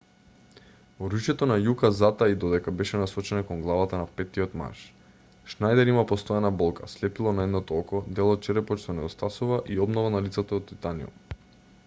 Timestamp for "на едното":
7.41-7.77